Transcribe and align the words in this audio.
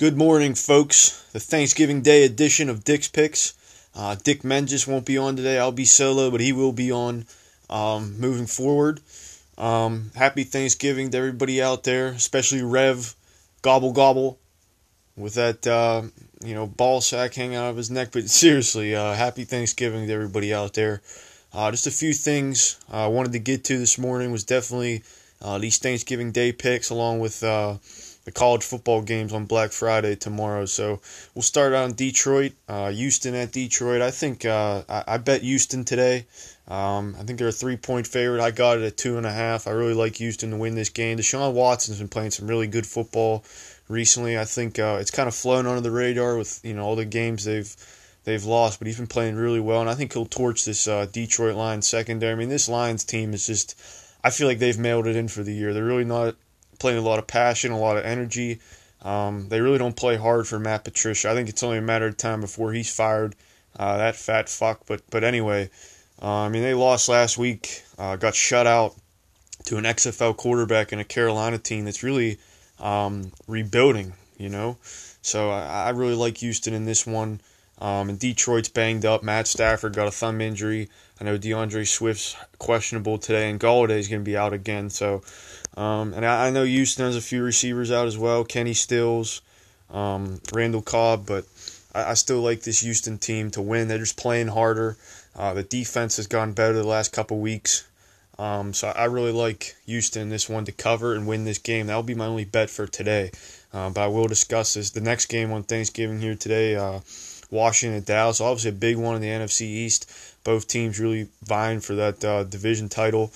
Good 0.00 0.16
morning, 0.16 0.54
folks. 0.54 1.28
The 1.34 1.40
Thanksgiving 1.40 2.00
Day 2.00 2.24
edition 2.24 2.70
of 2.70 2.84
Dick's 2.84 3.06
Picks. 3.06 3.52
Uh, 3.94 4.14
Dick 4.14 4.42
Menges 4.44 4.86
won't 4.86 5.04
be 5.04 5.18
on 5.18 5.36
today. 5.36 5.58
I'll 5.58 5.72
be 5.72 5.84
solo, 5.84 6.30
but 6.30 6.40
he 6.40 6.54
will 6.54 6.72
be 6.72 6.90
on 6.90 7.26
um, 7.68 8.18
moving 8.18 8.46
forward. 8.46 9.00
Um, 9.58 10.10
happy 10.14 10.44
Thanksgiving 10.44 11.10
to 11.10 11.18
everybody 11.18 11.60
out 11.60 11.84
there, 11.84 12.06
especially 12.06 12.62
Rev 12.62 13.14
Gobble 13.60 13.92
Gobble 13.92 14.38
with 15.18 15.34
that 15.34 15.66
uh, 15.66 16.04
you 16.42 16.54
know 16.54 16.66
ball 16.66 17.02
sack 17.02 17.34
hanging 17.34 17.56
out 17.56 17.68
of 17.68 17.76
his 17.76 17.90
neck. 17.90 18.08
But 18.10 18.30
seriously, 18.30 18.94
uh, 18.94 19.12
happy 19.12 19.44
Thanksgiving 19.44 20.06
to 20.06 20.14
everybody 20.14 20.54
out 20.54 20.72
there. 20.72 21.02
Uh, 21.52 21.70
just 21.72 21.86
a 21.86 21.90
few 21.90 22.14
things 22.14 22.78
I 22.90 23.08
wanted 23.08 23.32
to 23.32 23.38
get 23.38 23.64
to 23.64 23.76
this 23.76 23.98
morning 23.98 24.32
was 24.32 24.44
definitely 24.44 25.02
uh, 25.42 25.58
these 25.58 25.76
Thanksgiving 25.76 26.32
Day 26.32 26.52
picks, 26.52 26.88
along 26.88 27.20
with 27.20 27.44
uh, 27.44 27.76
the 28.30 28.38
college 28.38 28.62
football 28.62 29.02
games 29.02 29.32
on 29.32 29.44
Black 29.44 29.72
Friday 29.72 30.14
tomorrow. 30.14 30.64
So 30.64 31.00
we'll 31.34 31.42
start 31.42 31.72
on 31.72 31.94
Detroit, 31.94 32.52
uh, 32.68 32.90
Houston 32.90 33.34
at 33.34 33.50
Detroit. 33.50 34.00
I 34.00 34.12
think 34.12 34.44
uh, 34.44 34.84
I, 34.88 35.04
I, 35.08 35.18
bet 35.18 35.42
Houston 35.42 35.84
today. 35.84 36.26
Um, 36.68 37.16
I 37.18 37.24
think 37.24 37.40
they're 37.40 37.48
a 37.48 37.52
three 37.52 37.76
point 37.76 38.06
favorite. 38.06 38.40
I 38.40 38.52
got 38.52 38.78
it 38.78 38.84
at 38.84 38.96
two 38.96 39.16
and 39.16 39.26
a 39.26 39.32
half. 39.32 39.66
I 39.66 39.72
really 39.72 39.94
like 39.94 40.16
Houston 40.16 40.50
to 40.50 40.56
win 40.56 40.76
this 40.76 40.90
game. 40.90 41.18
Deshaun 41.18 41.54
Watson's 41.54 41.98
been 41.98 42.06
playing 42.06 42.30
some 42.30 42.46
really 42.46 42.68
good 42.68 42.86
football 42.86 43.44
recently. 43.88 44.38
I 44.38 44.44
think 44.44 44.78
uh, 44.78 44.98
it's 45.00 45.10
kind 45.10 45.26
of 45.26 45.34
flown 45.34 45.66
under 45.66 45.80
the 45.80 45.90
radar 45.90 46.36
with 46.36 46.60
you 46.62 46.74
know 46.74 46.84
all 46.84 46.94
the 46.94 47.04
games 47.04 47.44
they've 47.44 47.74
they've 48.22 48.44
lost, 48.44 48.78
but 48.78 48.86
he's 48.86 48.98
been 48.98 49.08
playing 49.08 49.34
really 49.34 49.60
well, 49.60 49.80
and 49.80 49.90
I 49.90 49.94
think 49.94 50.12
he'll 50.12 50.24
torch 50.24 50.64
this 50.64 50.86
uh, 50.86 51.06
Detroit 51.10 51.56
Lions 51.56 51.88
secondary. 51.88 52.32
I 52.32 52.36
mean, 52.36 52.48
this 52.48 52.68
Lions 52.68 53.02
team 53.02 53.34
is 53.34 53.44
just. 53.44 53.76
I 54.22 54.28
feel 54.28 54.46
like 54.46 54.58
they've 54.58 54.78
mailed 54.78 55.06
it 55.06 55.16
in 55.16 55.28
for 55.28 55.42
the 55.42 55.54
year. 55.54 55.72
They're 55.72 55.82
really 55.82 56.04
not 56.04 56.36
playing 56.80 56.98
a 56.98 57.02
lot 57.02 57.20
of 57.20 57.26
passion, 57.26 57.70
a 57.70 57.78
lot 57.78 57.96
of 57.96 58.04
energy. 58.04 58.58
Um, 59.02 59.48
they 59.48 59.60
really 59.60 59.78
don't 59.78 59.96
play 59.96 60.16
hard 60.16 60.48
for 60.48 60.58
Matt 60.58 60.84
Patricia. 60.84 61.30
I 61.30 61.34
think 61.34 61.48
it's 61.48 61.62
only 61.62 61.78
a 61.78 61.82
matter 61.82 62.06
of 62.06 62.16
time 62.16 62.40
before 62.40 62.72
he's 62.72 62.92
fired. 62.92 63.36
Uh, 63.78 63.98
that 63.98 64.16
fat 64.16 64.48
fuck. 64.48 64.86
But 64.86 65.02
but 65.10 65.24
anyway, 65.24 65.70
uh, 66.20 66.40
I 66.40 66.48
mean 66.48 66.62
they 66.62 66.74
lost 66.74 67.08
last 67.08 67.38
week. 67.38 67.84
Uh, 67.98 68.16
got 68.16 68.34
shut 68.34 68.66
out 68.66 68.94
to 69.66 69.76
an 69.76 69.84
XFL 69.84 70.36
quarterback 70.36 70.92
and 70.92 71.00
a 71.00 71.04
Carolina 71.04 71.58
team 71.58 71.84
that's 71.84 72.02
really 72.02 72.38
um, 72.78 73.32
rebuilding. 73.46 74.14
You 74.36 74.48
know, 74.48 74.78
so 75.22 75.50
I, 75.50 75.84
I, 75.84 75.90
really 75.90 76.14
like 76.14 76.38
Houston 76.38 76.72
in 76.72 76.86
this 76.86 77.06
one. 77.06 77.42
Um, 77.80 78.10
and 78.10 78.18
Detroit's 78.18 78.68
banged 78.68 79.06
up. 79.06 79.22
Matt 79.22 79.46
Stafford 79.46 79.94
got 79.94 80.08
a 80.08 80.10
thumb 80.10 80.40
injury. 80.40 80.88
I 81.20 81.24
know 81.24 81.38
D'Andre 81.38 81.84
Swift's 81.84 82.36
questionable 82.58 83.18
today, 83.18 83.50
and 83.50 83.58
Golladay's 83.58 84.08
going 84.08 84.22
to 84.22 84.30
be 84.30 84.36
out 84.36 84.52
again. 84.52 84.90
So 84.90 85.22
um, 85.76 86.12
and 86.14 86.26
I, 86.26 86.48
I, 86.48 86.50
know 86.50 86.64
Houston 86.64 87.06
has 87.06 87.16
a 87.16 87.20
few 87.20 87.42
receivers 87.42 87.92
out 87.92 88.06
as 88.06 88.18
well 88.18 88.44
Kenny 88.44 88.74
Stills, 88.74 89.40
um, 89.90 90.40
Randall 90.52 90.82
Cobb, 90.82 91.26
but 91.26 91.44
I, 91.94 92.10
I, 92.10 92.14
still 92.14 92.40
like 92.40 92.62
this 92.62 92.80
Houston 92.80 93.18
team 93.18 93.50
to 93.52 93.62
win. 93.62 93.86
They're 93.86 93.98
just 93.98 94.18
playing 94.18 94.48
harder. 94.48 94.96
Uh, 95.36 95.54
the 95.54 95.62
defense 95.62 96.16
has 96.16 96.26
gone 96.26 96.52
better 96.52 96.74
the 96.74 96.84
last 96.84 97.12
couple 97.12 97.38
weeks. 97.38 97.86
Um, 98.36 98.72
so 98.72 98.88
I 98.88 99.04
really 99.04 99.32
like 99.32 99.76
Houston 99.86 100.28
this 100.28 100.48
one 100.48 100.64
to 100.64 100.72
cover 100.72 101.14
and 101.14 101.26
win 101.26 101.44
this 101.44 101.58
game. 101.58 101.86
That'll 101.86 102.02
be 102.02 102.14
my 102.14 102.26
only 102.26 102.46
bet 102.46 102.68
for 102.68 102.86
today. 102.86 103.30
Uh, 103.72 103.90
but 103.90 104.00
I 104.02 104.06
will 104.08 104.26
discuss 104.26 104.74
this. 104.74 104.90
The 104.90 105.00
next 105.00 105.26
game 105.26 105.52
on 105.52 105.62
Thanksgiving 105.62 106.20
here 106.20 106.34
today, 106.34 106.74
uh, 106.74 107.00
Washington 107.50 108.02
Dallas, 108.02 108.40
obviously 108.40 108.70
a 108.70 108.74
big 108.74 108.96
one 108.96 109.16
in 109.16 109.22
the 109.22 109.28
NFC 109.28 109.62
East. 109.62 110.10
Both 110.44 110.68
teams 110.68 110.98
really 110.98 111.28
vying 111.42 111.80
for 111.80 111.94
that 111.96 112.24
uh, 112.24 112.44
division 112.44 112.88
title. 112.88 113.32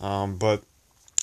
Um, 0.00 0.36
but 0.36 0.62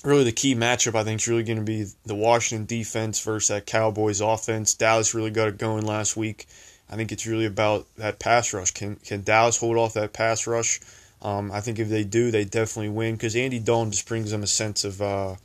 really 0.03 0.23
the 0.23 0.31
key 0.31 0.55
matchup 0.55 0.95
I 0.95 1.03
think 1.03 1.21
is 1.21 1.27
really 1.27 1.43
going 1.43 1.59
to 1.59 1.63
be 1.63 1.85
the 2.05 2.15
Washington 2.15 2.65
defense 2.65 3.19
versus 3.21 3.49
that 3.49 3.65
Cowboys 3.65 4.21
offense. 4.21 4.73
Dallas 4.73 5.13
really 5.13 5.31
got 5.31 5.47
it 5.47 5.57
going 5.57 5.85
last 5.85 6.17
week. 6.17 6.47
I 6.89 6.95
think 6.95 7.11
it's 7.11 7.25
really 7.25 7.45
about 7.45 7.87
that 7.97 8.19
pass 8.19 8.53
rush. 8.53 8.71
Can 8.71 8.97
can 8.97 9.23
Dallas 9.23 9.57
hold 9.57 9.77
off 9.77 9.93
that 9.93 10.13
pass 10.13 10.45
rush? 10.45 10.79
Um, 11.21 11.51
I 11.51 11.61
think 11.61 11.79
if 11.79 11.89
they 11.89 12.03
do, 12.03 12.31
they 12.31 12.43
definitely 12.43 12.89
win 12.89 13.15
because 13.15 13.35
Andy 13.35 13.59
Dalton 13.59 13.91
just 13.91 14.07
brings 14.07 14.31
them 14.31 14.43
a 14.43 14.47
sense 14.47 14.83
of 14.83 15.01
uh, 15.01 15.35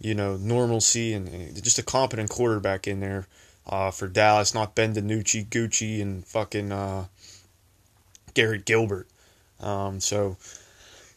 you 0.00 0.14
know 0.14 0.36
normalcy 0.36 1.12
and, 1.12 1.28
and, 1.28 1.62
just 1.62 1.78
a 1.78 1.82
competent 1.82 2.30
quarterback 2.30 2.88
in 2.88 3.00
there 3.00 3.26
uh, 3.66 3.90
for 3.90 4.08
Dallas, 4.08 4.54
not 4.54 4.74
Ben 4.74 4.94
DiNucci, 4.94 5.46
Gucci, 5.46 6.00
and 6.02 6.26
fucking 6.26 6.72
uh, 6.72 7.06
Garrett 8.34 8.64
Gilbert. 8.64 9.08
Um, 9.60 10.00
so 10.00 10.36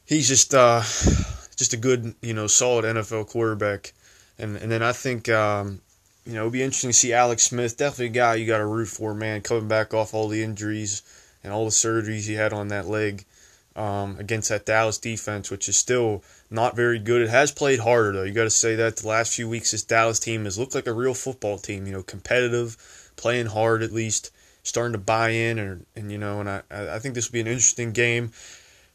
he's 0.06 0.28
just 0.28 0.54
uh, 0.54 0.82
just 1.56 1.74
a 1.74 1.78
good, 1.78 2.16
you 2.22 2.34
know, 2.34 2.48
solid 2.48 2.86
NFL 2.86 3.28
quarterback. 3.28 3.94
And 4.40 4.56
and 4.58 4.72
then 4.72 4.84
I 4.84 4.92
think 4.92 5.30
um, 5.30 5.82
you 6.26 6.34
know, 6.34 6.42
it'll 6.42 6.52
be 6.52 6.62
interesting 6.62 6.90
to 6.90 6.94
see 6.94 7.14
Alex 7.14 7.44
Smith, 7.44 7.78
definitely 7.78 8.08
a 8.08 8.10
guy 8.10 8.36
you 8.36 8.46
got 8.46 8.58
to 8.58 8.66
root 8.66 8.88
for, 8.88 9.14
man, 9.14 9.42
coming 9.42 9.70
back 9.70 9.94
off 9.94 10.14
all 10.14 10.28
the 10.28 10.44
injuries 10.44 11.02
and 11.44 11.54
all 11.54 11.64
the 11.64 11.72
surgeries 11.72 12.28
he 12.28 12.34
had 12.34 12.52
on 12.52 12.68
that 12.68 12.88
leg 12.88 13.26
um, 13.78 14.18
against 14.20 14.50
that 14.50 14.66
Dallas 14.66 14.98
defense, 14.98 15.52
which 15.52 15.70
is 15.70 15.78
still 15.78 16.24
not 16.50 16.76
very 16.76 17.00
good. 17.00 17.22
It 17.22 17.30
has 17.30 17.52
played 17.52 17.80
harder 17.80 18.12
though. 18.12 18.24
You 18.24 18.34
got 18.34 18.44
to 18.44 18.50
say 18.50 18.76
that 18.76 18.98
the 18.98 19.08
last 19.08 19.36
few 19.36 19.48
weeks 19.48 19.72
this 19.72 19.84
Dallas 19.84 20.20
team 20.20 20.46
has 20.46 20.58
looked 20.58 20.76
like 20.76 20.88
a 20.88 20.94
real 20.94 21.14
football 21.14 21.58
team. 21.58 21.86
You 21.86 21.94
know, 21.94 22.04
competitive, 22.04 22.76
playing 23.16 23.48
hard 23.48 23.84
at 23.84 23.94
least, 23.94 24.32
starting 24.64 24.94
to 24.94 24.98
buy 24.98 25.30
in, 25.30 25.60
and 25.60 25.86
and 25.96 26.12
you 26.12 26.18
know, 26.18 26.40
and 26.40 26.50
I 26.50 26.62
I 26.72 27.00
think 27.00 27.16
this 27.16 27.30
will 27.30 27.34
be 27.34 27.42
an 27.42 27.48
interesting 27.48 27.92
game. 27.92 28.32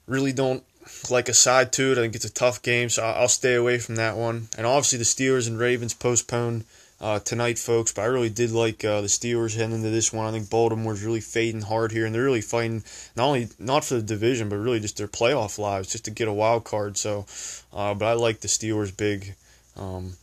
Really 0.07 0.33
don't 0.33 0.65
like 1.11 1.29
a 1.29 1.35
side 1.35 1.73
to 1.75 1.93
it. 1.93 1.99
I 1.99 2.03
think 2.03 2.17
it's 2.17 2.25
a 2.25 2.33
tough 2.33 2.61
game, 2.63 2.89
so 2.89 3.05
I'll 3.05 3.29
stay 3.29 3.55
away 3.55 3.79
from 3.79 3.95
that 3.97 4.17
one. 4.17 4.49
And 4.59 4.67
obviously, 4.67 4.99
the 4.99 5.05
Steelers 5.05 5.47
and 5.47 5.59
Ravens 5.59 5.95
postponed 5.95 6.65
uh, 7.03 7.19
tonight, 7.19 7.59
folks. 7.59 7.93
But 7.93 8.03
I 8.03 8.07
really 8.07 8.31
did 8.31 8.53
like 8.53 8.85
uh, 8.85 9.01
the 9.01 9.09
Steelers 9.09 9.57
heading 9.57 9.75
into 9.75 9.91
this 9.91 10.13
one. 10.13 10.27
I 10.27 10.31
think 10.31 10.49
Baltimore's 10.49 11.03
really 11.05 11.21
fading 11.21 11.63
hard 11.63 11.93
here, 11.93 12.07
and 12.07 12.15
they're 12.15 12.23
really 12.23 12.41
fighting 12.41 12.85
not 13.17 13.27
only 13.27 13.49
not 13.59 13.85
for 13.85 13.95
the 13.95 14.03
division, 14.03 14.49
but 14.49 14.57
really 14.57 14.81
just 14.81 14.97
their 14.97 15.09
playoff 15.09 15.59
lives, 15.59 15.91
just 15.91 16.05
to 16.07 16.11
get 16.11 16.29
a 16.29 16.33
wild 16.33 16.65
card. 16.65 16.97
So, 16.97 17.27
uh, 17.73 17.93
but 17.93 18.07
I 18.07 18.13
like 18.15 18.41
the 18.41 18.49
Steelers 18.49 18.97
big 18.97 19.35
um, 19.77 20.15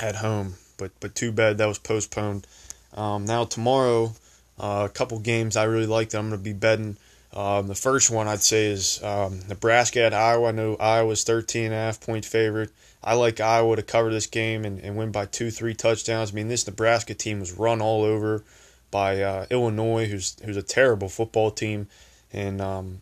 at 0.00 0.16
home. 0.16 0.54
But 0.76 0.90
but 0.98 1.14
too 1.14 1.30
bad 1.30 1.58
that 1.58 1.66
was 1.66 1.78
postponed. 1.78 2.46
Um, 2.94 3.24
now 3.24 3.44
tomorrow, 3.44 4.12
uh, 4.58 4.88
a 4.90 4.92
couple 4.92 5.18
games 5.20 5.56
I 5.56 5.64
really 5.64 5.86
like 5.86 6.10
that 6.10 6.18
I'm 6.18 6.28
going 6.28 6.40
to 6.40 6.44
be 6.44 6.52
betting. 6.52 6.96
Um, 7.32 7.68
the 7.68 7.76
first 7.76 8.10
one 8.10 8.26
I'd 8.26 8.40
say 8.40 8.66
is 8.66 9.02
um, 9.02 9.40
Nebraska 9.48 10.02
at 10.02 10.14
Iowa. 10.14 10.48
I 10.48 10.52
know 10.52 10.76
Iowa's 10.76 11.22
13 11.22 11.66
and 11.66 11.74
a 11.74 11.76
half 11.76 12.00
point 12.00 12.24
favorite. 12.24 12.70
I 13.02 13.14
like 13.14 13.40
Iowa 13.40 13.76
to 13.76 13.82
cover 13.82 14.10
this 14.10 14.26
game 14.26 14.64
and, 14.64 14.80
and 14.80 14.96
win 14.96 15.12
by 15.12 15.26
two, 15.26 15.50
three 15.50 15.74
touchdowns. 15.74 16.32
I 16.32 16.34
mean, 16.34 16.48
this 16.48 16.66
Nebraska 16.66 17.14
team 17.14 17.40
was 17.40 17.52
run 17.52 17.80
all 17.80 18.02
over 18.02 18.42
by 18.90 19.22
uh, 19.22 19.46
Illinois, 19.50 20.06
who's 20.06 20.36
who's 20.44 20.56
a 20.56 20.62
terrible 20.62 21.08
football 21.08 21.50
team, 21.50 21.88
and 22.32 22.60
um, 22.60 23.00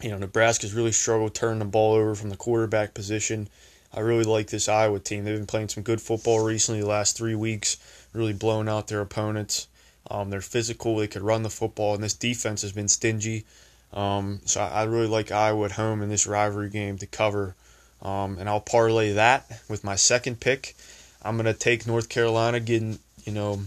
you 0.00 0.10
know 0.10 0.18
Nebraska's 0.18 0.74
really 0.74 0.92
struggled 0.92 1.34
turning 1.34 1.58
the 1.58 1.64
ball 1.64 1.94
over 1.94 2.14
from 2.14 2.30
the 2.30 2.36
quarterback 2.36 2.94
position. 2.94 3.48
I 3.92 4.00
really 4.00 4.24
like 4.24 4.48
this 4.48 4.68
Iowa 4.68 5.00
team. 5.00 5.24
They've 5.24 5.36
been 5.36 5.46
playing 5.46 5.68
some 5.68 5.82
good 5.82 6.00
football 6.00 6.44
recently. 6.44 6.80
The 6.80 6.86
last 6.86 7.16
three 7.16 7.34
weeks, 7.34 7.76
really 8.12 8.32
blowing 8.32 8.68
out 8.68 8.86
their 8.86 9.00
opponents. 9.00 9.66
Um, 10.10 10.30
they're 10.30 10.40
physical. 10.40 10.96
They 10.96 11.08
could 11.08 11.22
run 11.22 11.42
the 11.42 11.50
football, 11.50 11.94
and 11.94 12.02
this 12.02 12.14
defense 12.14 12.62
has 12.62 12.72
been 12.72 12.88
stingy. 12.88 13.44
Um, 13.92 14.40
so 14.44 14.60
I, 14.60 14.68
I, 14.68 14.82
really 14.84 15.08
like 15.08 15.32
Iowa 15.32 15.64
at 15.64 15.72
home 15.72 16.00
in 16.00 16.08
this 16.08 16.26
rivalry 16.26 16.70
game 16.70 16.96
to 16.98 17.06
cover. 17.06 17.56
Um, 18.02 18.38
and 18.38 18.48
I'll 18.48 18.60
parlay 18.60 19.12
that 19.14 19.60
with 19.68 19.82
my 19.82 19.96
second 19.96 20.38
pick. 20.40 20.76
I'm 21.22 21.36
going 21.36 21.46
to 21.46 21.54
take 21.54 21.86
North 21.86 22.08
Carolina 22.08 22.60
getting, 22.60 23.00
you 23.24 23.32
know, 23.32 23.60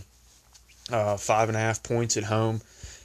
uh, 0.91 1.17
five 1.17 1.49
and 1.49 1.57
a 1.57 1.59
half 1.59 1.83
points 1.83 2.17
at 2.17 2.23
home. 2.23 2.61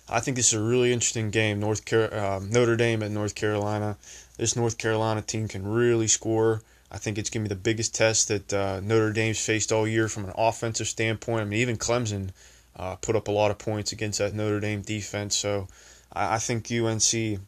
I 0.09 0.21
think 0.21 0.37
this 0.37 0.53
is 0.53 0.59
a 0.59 0.62
really 0.62 0.93
interesting 0.93 1.31
game. 1.31 1.61
North 1.61 1.84
Car- 1.84 2.12
uh, 2.12 2.41
Notre 2.41 2.77
Dame 2.77 3.03
at 3.03 3.11
North 3.11 3.34
Carolina. 3.34 3.97
This 4.38 4.56
North 4.56 4.78
Carolina 4.78 5.21
team 5.21 5.49
can 5.49 5.67
really 5.67 6.06
score. 6.06 6.62
I 6.91 6.97
think 6.97 7.19
it's 7.19 7.28
going 7.28 7.44
to 7.44 7.49
be 7.49 7.55
the 7.55 7.61
biggest 7.61 7.94
test 7.94 8.28
that 8.28 8.53
uh, 8.53 8.81
Notre 8.81 9.12
Dame's 9.12 9.44
faced 9.44 9.71
all 9.71 9.87
year 9.87 10.09
from 10.09 10.25
an 10.25 10.33
offensive 10.38 10.88
standpoint. 10.88 11.43
I 11.43 11.44
mean, 11.44 11.61
even 11.61 11.76
Clemson 11.76 12.31
uh, 12.79 12.97
put 12.97 13.17
up 13.17 13.29
a 13.29 13.33
lot 13.33 13.51
of 13.51 13.59
points 13.59 13.93
against 13.93 14.19
that 14.19 14.35
Notre 14.35 14.61
Dame 14.61 14.83
defense. 14.83 15.37
So 15.37 15.69
I, 16.13 16.35
I 16.35 16.39
think 16.39 16.71
UNC 16.71 17.41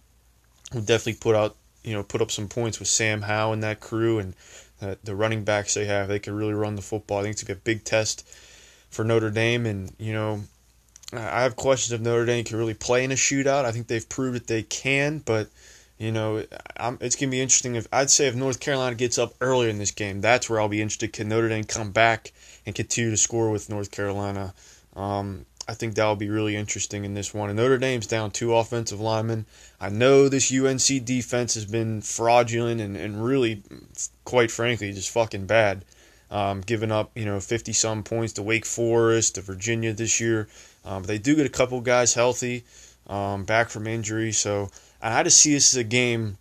will 0.75 0.83
definitely 0.83 1.15
put 1.15 1.35
out 1.35 1.57
you 1.83 1.95
know 1.95 2.03
put 2.03 2.21
up 2.21 2.31
some 2.31 2.49
points 2.49 2.79
with 2.79 2.89
Sam 2.89 3.23
Howell 3.23 3.55
and 3.55 3.63
that 3.63 3.81
crew 3.81 4.19
and 4.19 4.35
uh, 4.83 4.95
the 5.05 5.15
running 5.15 5.45
backs 5.45 5.75
they 5.75 5.87
have. 5.87 6.09
They 6.09 6.19
can 6.19 6.35
really 6.35 6.55
run 6.55 6.77
the 6.77 6.83
football. 6.83 7.19
I 7.19 7.23
think 7.23 7.35
it's 7.35 7.43
gonna 7.43 7.57
be 7.57 7.73
a 7.73 7.75
big 7.75 7.85
test 7.85 8.29
for 8.91 9.05
Notre 9.05 9.31
Dame, 9.31 9.67
and 9.67 9.93
you 9.99 10.13
know. 10.13 10.43
I 11.13 11.43
have 11.43 11.57
questions 11.57 11.91
if 11.91 12.01
Notre 12.01 12.25
Dame 12.25 12.45
can 12.45 12.57
really 12.57 12.73
play 12.73 13.03
in 13.03 13.11
a 13.11 13.17
shootout. 13.17 13.65
I 13.65 13.73
think 13.73 13.89
they've 13.89 14.09
proved 14.09 14.37
that 14.37 14.47
they 14.47 14.63
can, 14.63 15.19
but 15.19 15.49
you 15.99 16.13
know, 16.13 16.45
I'm, 16.79 16.99
it's 17.01 17.17
gonna 17.17 17.31
be 17.31 17.43
interesting. 17.43 17.75
If 17.75 17.89
I'd 17.93 18.11
say 18.11 18.29
if 18.29 18.37
North 18.37 18.61
Carolina 18.61 18.95
gets 18.95 19.19
up 19.19 19.35
earlier 19.41 19.69
in 19.69 19.79
this 19.79 19.91
game, 19.91 20.21
that's 20.21 20.49
where 20.49 20.61
I'll 20.61 20.69
be 20.69 20.81
interested. 20.81 21.13
Can 21.13 21.29
Notre 21.29 21.49
Dame 21.49 21.65
come 21.65 21.91
back 21.91 22.33
and 22.65 22.75
continue 22.75 23.11
to 23.11 23.17
score 23.17 23.51
with 23.51 23.69
North 23.69 23.91
Carolina? 23.91 24.55
Um, 24.97 25.47
I 25.69 25.75
think 25.75 25.95
that'll 25.95 26.17
be 26.17 26.31
really 26.31 26.57
interesting 26.57 27.05
in 27.05 27.15
this 27.15 27.33
one. 27.33 27.49
And 27.51 27.57
Notre 27.57 27.79
Dame's 27.79 28.07
down 28.09 28.33
two 28.33 28.55
offensive 28.55 29.01
linemen. 29.01 29.47
I 29.81 29.89
know 29.89 30.29
this 30.29 30.53
UNC 30.53 31.05
defense 31.05 31.55
has 31.55 31.65
been 31.65 32.03
fraudulent 32.03 32.81
and, 32.81 32.97
and 32.97 33.23
really, 33.25 33.63
quite 34.25 34.51
frankly, 34.51 34.93
just 34.93 35.11
fucking 35.11 35.47
bad. 35.47 35.85
um, 36.31 36.61
giving 36.61 36.93
up 36.93 37.11
you 37.15 37.25
know 37.25 37.41
50 37.41 37.73
some 37.73 38.03
points 38.03 38.35
to 38.35 38.43
Wake 38.43 38.65
Forest 38.67 39.35
to 39.35 39.41
Virginia 39.41 39.93
this 39.93 40.21
year. 40.21 40.49
Um, 40.85 41.03
they 41.03 41.19
do 41.19 41.35
get 41.37 41.47
a 41.47 41.51
couple 41.51 41.81
guys 41.81 42.15
healthy, 42.15 42.65
um, 43.07 43.45
back 43.45 43.69
from 43.69 43.87
injury. 43.87 44.33
So 44.33 44.71
I 45.03 45.11
had 45.13 45.25
to 45.25 45.31
see 45.31 45.53
this 45.53 45.75
as 45.75 45.79
a 45.79 45.85
game, 45.85 46.39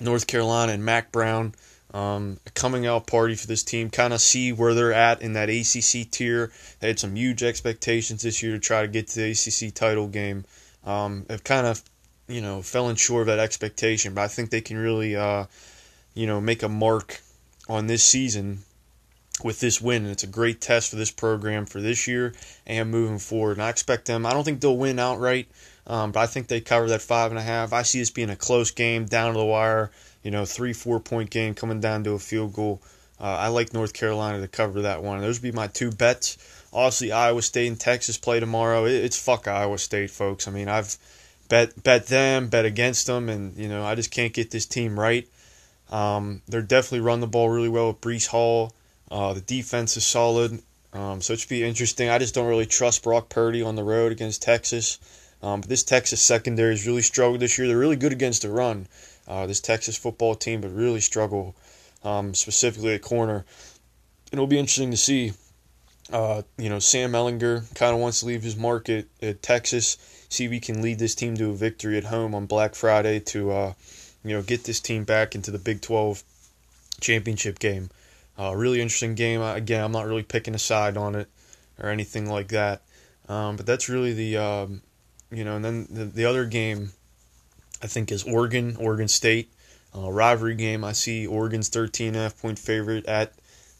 North 0.00 0.26
Carolina 0.26 0.72
and 0.72 0.84
Mack 0.84 1.12
Brown. 1.12 1.54
Um, 1.94 2.38
a 2.46 2.50
coming 2.50 2.86
out 2.86 3.06
party 3.06 3.34
for 3.34 3.46
this 3.46 3.62
team, 3.62 3.88
kind 3.88 4.12
of 4.12 4.20
see 4.20 4.52
where 4.52 4.74
they're 4.74 4.92
at 4.92 5.22
in 5.22 5.32
that 5.32 5.48
ACC 5.48 6.10
tier. 6.10 6.52
They 6.80 6.88
had 6.88 6.98
some 6.98 7.16
huge 7.16 7.42
expectations 7.42 8.22
this 8.22 8.42
year 8.42 8.52
to 8.52 8.58
try 8.58 8.82
to 8.82 8.88
get 8.88 9.08
to 9.08 9.20
the 9.20 9.30
ACC 9.30 9.74
title 9.74 10.06
game. 10.06 10.44
Um, 10.84 11.24
have 11.30 11.44
kind 11.44 11.66
of, 11.66 11.82
you 12.28 12.42
know, 12.42 12.60
fell 12.60 12.94
short 12.94 13.22
of 13.22 13.26
that 13.28 13.38
expectation, 13.38 14.14
but 14.14 14.22
I 14.22 14.28
think 14.28 14.50
they 14.50 14.60
can 14.60 14.76
really, 14.76 15.16
uh, 15.16 15.46
you 16.14 16.26
know, 16.26 16.40
make 16.40 16.62
a 16.62 16.68
mark 16.68 17.22
on 17.68 17.86
this 17.86 18.04
season 18.04 18.60
with 19.42 19.60
this 19.60 19.80
win. 19.80 20.02
And 20.02 20.12
it's 20.12 20.24
a 20.24 20.28
great 20.28 20.60
test 20.60 20.90
for 20.90 20.96
this 20.96 21.10
program 21.10 21.66
for 21.66 21.80
this 21.80 22.06
year 22.06 22.34
and 22.66 22.90
moving 22.90 23.18
forward. 23.18 23.52
And 23.52 23.62
I 23.62 23.70
expect 23.70 24.06
them, 24.06 24.26
I 24.26 24.32
don't 24.32 24.44
think 24.44 24.60
they'll 24.60 24.76
win 24.76 24.98
outright, 24.98 25.48
um, 25.86 26.12
but 26.12 26.20
I 26.20 26.26
think 26.26 26.48
they 26.48 26.60
cover 26.60 26.88
that 26.88 27.02
five 27.02 27.30
and 27.30 27.38
a 27.38 27.42
half. 27.42 27.72
I 27.72 27.82
see 27.82 27.98
this 27.98 28.10
being 28.10 28.30
a 28.30 28.36
close 28.36 28.70
game, 28.70 29.06
down 29.06 29.32
to 29.32 29.38
the 29.38 29.44
wire, 29.44 29.90
you 30.22 30.30
know, 30.30 30.44
three, 30.44 30.72
four 30.72 31.00
point 31.00 31.30
game 31.30 31.54
coming 31.54 31.80
down 31.80 32.04
to 32.04 32.12
a 32.12 32.18
field 32.18 32.52
goal. 32.52 32.82
Uh, 33.20 33.24
I 33.24 33.48
like 33.48 33.72
North 33.72 33.92
Carolina 33.92 34.40
to 34.40 34.48
cover 34.48 34.82
that 34.82 35.02
one. 35.02 35.20
Those 35.20 35.40
would 35.40 35.52
be 35.52 35.56
my 35.56 35.66
two 35.66 35.90
bets. 35.90 36.38
Obviously, 36.72 37.10
Iowa 37.10 37.42
State 37.42 37.66
and 37.66 37.80
Texas 37.80 38.16
play 38.16 38.38
tomorrow. 38.38 38.84
It, 38.84 38.92
it's 38.92 39.20
fuck 39.20 39.48
Iowa 39.48 39.78
State, 39.78 40.10
folks. 40.10 40.46
I 40.46 40.50
mean, 40.50 40.68
I've 40.68 40.96
bet 41.48 41.82
bet 41.82 42.06
them, 42.06 42.48
bet 42.48 42.64
against 42.64 43.06
them, 43.06 43.28
and 43.28 43.56
you 43.56 43.68
know, 43.68 43.84
I 43.84 43.94
just 43.94 44.10
can't 44.10 44.32
get 44.32 44.50
this 44.50 44.66
team 44.66 44.98
right. 44.98 45.26
Um, 45.90 46.42
they're 46.46 46.62
definitely 46.62 47.00
run 47.00 47.20
the 47.20 47.26
ball 47.26 47.48
really 47.48 47.68
well 47.68 47.88
with 47.88 48.00
Breece 48.00 48.28
Hall. 48.28 48.74
Uh, 49.10 49.32
the 49.32 49.40
defense 49.40 49.96
is 49.96 50.06
solid, 50.06 50.60
um, 50.92 51.20
so 51.22 51.32
it 51.32 51.40
should 51.40 51.48
be 51.48 51.64
interesting. 51.64 52.10
I 52.10 52.18
just 52.18 52.34
don't 52.34 52.46
really 52.46 52.66
trust 52.66 53.02
Brock 53.02 53.30
Purdy 53.30 53.62
on 53.62 53.74
the 53.74 53.84
road 53.84 54.12
against 54.12 54.42
Texas. 54.42 54.98
Um, 55.42 55.60
but 55.60 55.70
this 55.70 55.84
Texas 55.84 56.20
secondary 56.20 56.72
has 56.72 56.86
really 56.86 57.02
struggled 57.02 57.40
this 57.40 57.58
year. 57.58 57.68
They're 57.68 57.78
really 57.78 57.96
good 57.96 58.12
against 58.12 58.42
the 58.42 58.50
run. 58.50 58.86
Uh, 59.28 59.46
this 59.46 59.60
Texas 59.60 59.96
football 59.96 60.34
team, 60.34 60.62
but 60.62 60.74
really 60.74 61.00
struggle 61.00 61.54
um, 62.02 62.32
specifically 62.34 62.94
at 62.94 63.02
corner. 63.02 63.44
It'll 64.32 64.46
be 64.46 64.58
interesting 64.58 64.90
to 64.90 64.96
see. 64.96 65.32
Uh, 66.10 66.40
you 66.56 66.70
know, 66.70 66.78
Sam 66.78 67.12
Ehlinger 67.12 67.74
kind 67.74 67.94
of 67.94 68.00
wants 68.00 68.20
to 68.20 68.26
leave 68.26 68.42
his 68.42 68.56
mark 68.56 68.88
at, 68.88 69.04
at, 69.20 69.42
Texas. 69.42 69.98
See 70.30 70.46
if 70.46 70.50
he 70.50 70.58
can 70.58 70.80
lead 70.80 70.98
this 70.98 71.14
team 71.14 71.36
to 71.36 71.50
a 71.50 71.54
victory 71.54 71.98
at 71.98 72.04
home 72.04 72.34
on 72.34 72.46
Black 72.46 72.74
Friday 72.74 73.20
to, 73.20 73.50
uh, 73.50 73.72
you 74.24 74.34
know, 74.34 74.40
get 74.40 74.64
this 74.64 74.80
team 74.80 75.04
back 75.04 75.34
into 75.34 75.50
the 75.50 75.58
Big 75.58 75.82
12 75.82 76.22
championship 77.02 77.58
game. 77.58 77.90
Uh, 78.38 78.54
really 78.54 78.80
interesting 78.80 79.14
game. 79.16 79.42
Again, 79.42 79.84
I'm 79.84 79.92
not 79.92 80.06
really 80.06 80.22
picking 80.22 80.54
a 80.54 80.58
side 80.58 80.96
on 80.96 81.14
it 81.14 81.28
or 81.78 81.90
anything 81.90 82.30
like 82.30 82.48
that. 82.48 82.80
Um, 83.28 83.56
but 83.56 83.66
that's 83.66 83.90
really 83.90 84.14
the, 84.14 84.38
um, 84.38 84.80
you 85.30 85.44
know, 85.44 85.56
and 85.56 85.64
then 85.64 85.86
the, 85.90 86.04
the 86.06 86.24
other 86.24 86.46
game 86.46 86.92
I 87.82 87.86
think 87.86 88.10
is 88.12 88.24
Oregon, 88.24 88.76
Oregon 88.78 89.08
State. 89.08 89.52
Uh, 89.96 90.10
rivalry 90.10 90.54
game. 90.54 90.84
I 90.84 90.92
see 90.92 91.26
Oregon's 91.26 91.70
13 91.70 92.08
and 92.08 92.16
a 92.16 92.20
half 92.20 92.38
point 92.38 92.58
favorite 92.58 93.06
at 93.06 93.32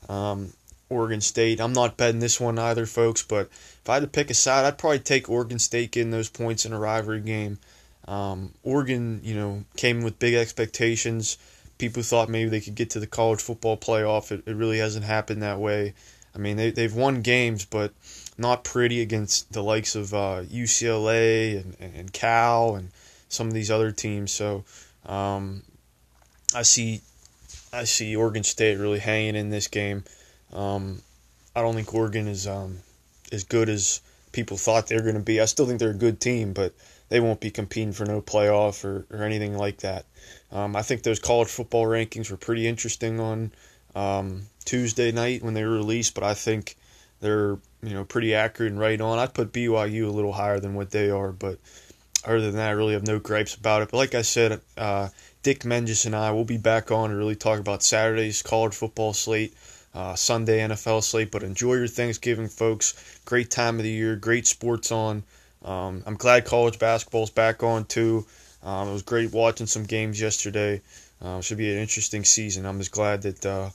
um, 0.08 0.54
Oregon 0.88 1.20
State. 1.20 1.60
I'm 1.60 1.74
not 1.74 1.98
betting 1.98 2.20
this 2.20 2.40
one 2.40 2.58
either, 2.58 2.86
folks, 2.86 3.22
but 3.22 3.48
if 3.50 3.82
I 3.88 3.94
had 3.94 4.04
to 4.04 4.08
pick 4.08 4.30
a 4.30 4.34
side, 4.34 4.64
I'd 4.64 4.78
probably 4.78 5.00
take 5.00 5.28
Oregon 5.28 5.58
State 5.58 5.90
getting 5.90 6.10
those 6.10 6.30
points 6.30 6.64
in 6.64 6.72
a 6.72 6.78
rivalry 6.78 7.20
game. 7.20 7.58
Um, 8.06 8.54
Oregon, 8.62 9.20
you 9.22 9.34
know, 9.34 9.64
came 9.76 10.00
with 10.00 10.18
big 10.18 10.32
expectations 10.32 11.36
people 11.78 12.02
thought 12.02 12.28
maybe 12.28 12.50
they 12.50 12.60
could 12.60 12.74
get 12.74 12.90
to 12.90 13.00
the 13.00 13.06
college 13.06 13.40
football 13.40 13.76
playoff. 13.76 14.30
It, 14.30 14.42
it 14.46 14.54
really 14.54 14.78
hasn't 14.78 15.04
happened 15.04 15.42
that 15.42 15.58
way. 15.58 15.94
I 16.34 16.38
mean, 16.38 16.56
they, 16.56 16.70
they've 16.70 16.94
won 16.94 17.22
games, 17.22 17.64
but 17.64 17.92
not 18.36 18.64
pretty 18.64 19.00
against 19.00 19.52
the 19.52 19.62
likes 19.62 19.94
of 19.94 20.12
uh, 20.12 20.42
UCLA 20.44 21.60
and, 21.60 21.76
and 21.80 22.12
Cal 22.12 22.76
and 22.76 22.90
some 23.28 23.48
of 23.48 23.54
these 23.54 23.70
other 23.70 23.92
teams. 23.92 24.32
So 24.32 24.64
um, 25.06 25.62
I 26.54 26.62
see 26.62 27.00
I 27.72 27.84
see 27.84 28.16
Oregon 28.16 28.44
State 28.44 28.78
really 28.78 28.98
hanging 28.98 29.36
in 29.36 29.50
this 29.50 29.68
game. 29.68 30.04
Um, 30.52 31.02
I 31.54 31.62
don't 31.62 31.74
think 31.74 31.92
Oregon 31.94 32.28
is 32.28 32.46
um, 32.46 32.78
as 33.32 33.44
good 33.44 33.68
as 33.68 34.00
people 34.32 34.56
thought 34.56 34.86
they 34.86 34.96
were 34.96 35.02
going 35.02 35.14
to 35.14 35.20
be. 35.20 35.40
I 35.40 35.44
still 35.44 35.66
think 35.66 35.78
they're 35.78 35.90
a 35.90 35.94
good 35.94 36.20
team, 36.20 36.52
but 36.52 36.72
they 37.08 37.20
won't 37.20 37.40
be 37.40 37.50
competing 37.50 37.92
for 37.92 38.04
no 38.04 38.20
playoff 38.20 38.84
or, 38.84 39.06
or 39.10 39.24
anything 39.24 39.56
like 39.56 39.78
that. 39.78 40.04
Um, 40.52 40.76
I 40.76 40.82
think 40.82 41.02
those 41.02 41.18
college 41.18 41.48
football 41.48 41.86
rankings 41.86 42.30
were 42.30 42.36
pretty 42.36 42.66
interesting 42.66 43.20
on 43.20 43.52
um, 43.94 44.42
Tuesday 44.64 45.12
night 45.12 45.42
when 45.42 45.54
they 45.54 45.64
were 45.64 45.72
released, 45.72 46.14
but 46.14 46.24
I 46.24 46.34
think 46.34 46.76
they're 47.20 47.58
you 47.82 47.94
know 47.94 48.04
pretty 48.04 48.34
accurate 48.34 48.72
and 48.72 48.80
right 48.80 49.00
on. 49.00 49.18
I'd 49.18 49.34
put 49.34 49.52
BYU 49.52 50.06
a 50.06 50.12
little 50.12 50.32
higher 50.32 50.60
than 50.60 50.74
what 50.74 50.90
they 50.90 51.10
are, 51.10 51.32
but 51.32 51.58
other 52.36 52.40
than 52.40 52.56
that, 52.56 52.68
I 52.68 52.72
really 52.72 52.94
have 52.94 53.06
no 53.06 53.18
gripes 53.18 53.54
about 53.54 53.82
it. 53.82 53.90
But 53.90 53.96
like 53.98 54.14
I 54.14 54.22
said, 54.22 54.60
uh, 54.76 55.08
Dick 55.42 55.64
Menges 55.64 56.04
and 56.04 56.14
I 56.14 56.30
will 56.32 56.44
be 56.44 56.58
back 56.58 56.90
on 56.90 57.10
to 57.10 57.16
really 57.16 57.36
talk 57.36 57.58
about 57.58 57.82
Saturday's 57.82 58.42
college 58.42 58.74
football 58.74 59.12
slate. 59.12 59.54
Uh, 59.94 60.14
Sunday 60.14 60.60
NFL 60.60 61.02
slate, 61.02 61.30
but 61.30 61.42
enjoy 61.42 61.74
your 61.74 61.88
Thanksgiving, 61.88 62.46
folks. 62.46 63.20
Great 63.24 63.50
time 63.50 63.78
of 63.78 63.82
the 63.82 63.90
year, 63.90 64.16
great 64.16 64.46
sports 64.46 64.92
on. 64.92 65.24
Um, 65.64 66.02
I'm 66.06 66.14
glad 66.14 66.44
college 66.44 66.78
basketball's 66.78 67.30
back 67.30 67.62
on 67.62 67.84
too. 67.86 68.26
Um, 68.62 68.88
it 68.88 68.92
was 68.92 69.02
great 69.02 69.32
watching 69.32 69.66
some 69.66 69.84
games 69.84 70.20
yesterday. 70.20 70.82
Uh, 71.20 71.40
should 71.40 71.58
be 71.58 71.72
an 71.72 71.78
interesting 71.78 72.24
season. 72.24 72.64
I'm 72.64 72.78
just 72.78 72.92
glad 72.92 73.22
that 73.22 73.44
uh, 73.44 73.70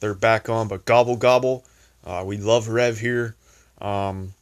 they're 0.00 0.14
back 0.14 0.48
on. 0.48 0.66
But 0.66 0.84
gobble 0.84 1.16
gobble, 1.16 1.64
uh, 2.04 2.24
we 2.26 2.36
love 2.36 2.68
Rev 2.68 2.98
here, 2.98 3.36
um, 3.80 4.32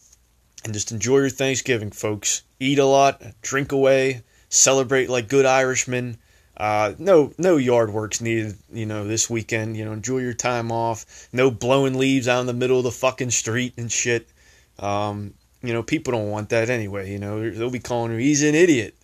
and 0.64 0.75
just 0.75 0.93
enjoy 0.93 1.19
your 1.19 1.31
Thanksgiving, 1.31 1.90
folks. 1.90 2.43
Eat 2.60 2.78
a 2.78 2.84
lot, 2.84 3.22
drink 3.43 3.72
away, 3.72 4.22
celebrate 4.49 5.08
like 5.08 5.28
good 5.28 5.46
Irishmen. 5.46 6.19
Uh, 6.56 6.94
no, 6.99 7.32
no 7.38 7.56
yard 7.56 7.93
works 7.93 8.20
needed. 8.20 8.56
You 8.72 8.87
know, 8.87 9.06
this 9.06 9.31
weekend. 9.31 9.76
You 9.76 9.84
know, 9.84 9.93
enjoy 9.93 10.19
your 10.19 10.34
time 10.34 10.72
off. 10.72 11.28
No 11.32 11.50
blowing 11.50 11.99
leaves 11.99 12.26
out 12.26 12.40
in 12.40 12.46
the 12.46 12.52
middle 12.52 12.78
of 12.78 12.84
the 12.84 12.90
fucking 12.90 13.31
street 13.31 13.75
and 13.76 13.90
shit. 13.90 14.28
Um, 14.78 15.34
you 15.62 15.72
know, 15.72 15.82
people 15.82 16.12
don't 16.12 16.31
want 16.31 16.50
that 16.50 16.70
anyway. 16.70 17.10
You 17.10 17.19
know, 17.19 17.50
they'll 17.50 17.70
be 17.70 17.78
calling 17.78 18.12
you, 18.12 18.19
he's 18.19 18.43
an 18.43 18.55
idiot, 18.55 18.94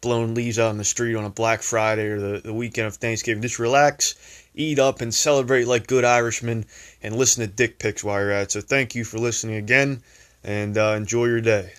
blowing 0.00 0.34
leaves 0.34 0.58
out 0.58 0.70
on 0.70 0.78
the 0.78 0.84
street 0.84 1.14
on 1.14 1.24
a 1.24 1.30
Black 1.30 1.62
Friday 1.62 2.06
or 2.06 2.20
the, 2.20 2.40
the 2.40 2.52
weekend 2.52 2.88
of 2.88 2.96
Thanksgiving. 2.96 3.42
Just 3.42 3.58
relax, 3.58 4.14
eat 4.54 4.78
up, 4.78 5.00
and 5.00 5.14
celebrate 5.14 5.66
like 5.66 5.86
good 5.86 6.04
Irishmen 6.04 6.64
and 7.02 7.16
listen 7.16 7.46
to 7.46 7.52
dick 7.52 7.78
pics 7.78 8.02
while 8.02 8.20
you're 8.20 8.32
at 8.32 8.44
it. 8.44 8.52
So 8.52 8.60
thank 8.60 8.94
you 8.94 9.04
for 9.04 9.18
listening 9.18 9.56
again 9.56 10.02
and 10.44 10.76
uh, 10.78 10.94
enjoy 10.96 11.26
your 11.26 11.40
day. 11.40 11.72